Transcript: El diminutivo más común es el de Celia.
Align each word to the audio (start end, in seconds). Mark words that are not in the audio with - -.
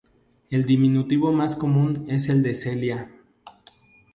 El 0.49 0.65
diminutivo 0.65 1.31
más 1.31 1.55
común 1.55 2.05
es 2.09 2.27
el 2.27 2.41
de 2.41 2.55
Celia. 2.55 3.11